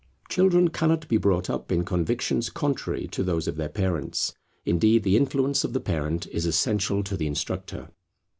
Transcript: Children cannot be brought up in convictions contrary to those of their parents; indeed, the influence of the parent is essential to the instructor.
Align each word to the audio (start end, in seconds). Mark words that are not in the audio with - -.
Children 0.29 0.69
cannot 0.69 1.07
be 1.07 1.17
brought 1.17 1.47
up 1.47 1.71
in 1.71 1.85
convictions 1.85 2.49
contrary 2.49 3.07
to 3.09 3.21
those 3.21 3.47
of 3.47 3.55
their 3.55 3.69
parents; 3.69 4.33
indeed, 4.65 5.03
the 5.03 5.15
influence 5.15 5.63
of 5.63 5.73
the 5.73 5.79
parent 5.79 6.25
is 6.29 6.47
essential 6.47 7.03
to 7.03 7.15
the 7.15 7.27
instructor. 7.27 7.89